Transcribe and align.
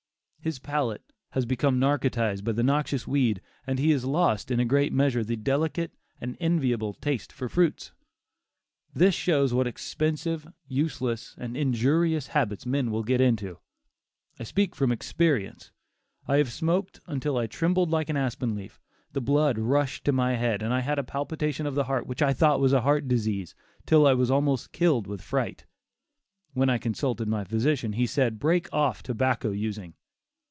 His 0.43 0.57
palate 0.57 1.03
has 1.33 1.45
become 1.45 1.77
narcotized 1.77 2.43
by 2.43 2.53
the 2.53 2.63
noxious 2.63 3.07
weed, 3.07 3.41
and 3.67 3.77
he 3.77 3.91
has 3.91 4.05
lost, 4.05 4.49
in 4.49 4.59
a 4.59 4.65
great 4.65 4.91
measure, 4.91 5.23
the 5.23 5.35
delicate 5.35 5.93
and 6.19 6.35
enviable 6.39 6.95
taste 6.95 7.31
for 7.31 7.47
fruits. 7.47 7.91
This 8.91 9.13
shows 9.13 9.53
what 9.53 9.67
expensive, 9.67 10.47
useless 10.67 11.35
and 11.37 11.55
injurious 11.55 12.25
habits 12.25 12.65
men 12.65 12.89
will 12.89 13.03
get 13.03 13.21
into. 13.21 13.59
I 14.39 14.43
speak 14.43 14.75
from 14.75 14.91
experience. 14.91 15.71
I 16.27 16.37
have 16.37 16.51
smoked 16.51 17.01
until 17.05 17.37
I 17.37 17.45
trembled 17.45 17.91
like 17.91 18.09
an 18.09 18.17
aspen 18.17 18.55
leaf, 18.55 18.81
the 19.13 19.21
blood 19.21 19.59
rushed 19.59 20.05
to 20.05 20.11
my 20.11 20.37
head, 20.37 20.63
and 20.63 20.73
I 20.73 20.79
had 20.79 20.97
a 20.97 21.03
palpitation 21.03 21.67
of 21.67 21.75
the 21.75 21.83
heart 21.83 22.07
which 22.07 22.23
I 22.23 22.33
thought 22.33 22.59
was 22.59 22.71
heart 22.71 23.07
disease, 23.07 23.53
till 23.85 24.07
I 24.07 24.15
was 24.15 24.31
almost 24.31 24.71
killed 24.71 25.05
with 25.05 25.21
fright. 25.21 25.67
When 26.53 26.67
I 26.67 26.79
consulted 26.79 27.27
my 27.27 27.43
physician, 27.43 27.93
he 27.93 28.07
said 28.07 28.39
"break 28.39 28.67
off 28.73 29.03
tobacco 29.03 29.51
using." 29.51 29.93